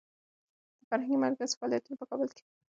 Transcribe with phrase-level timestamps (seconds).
[0.77, 2.59] د فرهنګي مرکز فعالیتونه په کابل کې مرکزي و.